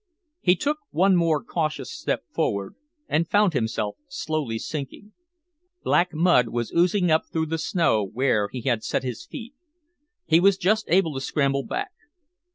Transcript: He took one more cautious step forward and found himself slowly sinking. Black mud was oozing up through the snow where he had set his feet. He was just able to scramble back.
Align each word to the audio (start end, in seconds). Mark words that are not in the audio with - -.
He 0.39 0.55
took 0.55 0.79
one 0.89 1.15
more 1.15 1.43
cautious 1.43 1.91
step 1.91 2.23
forward 2.31 2.73
and 3.07 3.29
found 3.29 3.53
himself 3.53 3.97
slowly 4.07 4.57
sinking. 4.57 5.13
Black 5.83 6.11
mud 6.11 6.47
was 6.47 6.73
oozing 6.73 7.11
up 7.11 7.25
through 7.31 7.45
the 7.45 7.59
snow 7.59 8.03
where 8.11 8.47
he 8.51 8.61
had 8.61 8.83
set 8.83 9.03
his 9.03 9.27
feet. 9.27 9.53
He 10.25 10.39
was 10.39 10.57
just 10.57 10.85
able 10.89 11.13
to 11.13 11.21
scramble 11.21 11.61
back. 11.63 11.91